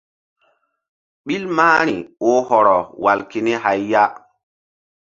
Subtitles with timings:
[1.25, 1.95] Ɓil mahri
[2.27, 4.03] oh hɔrɔ wal keni hay ya.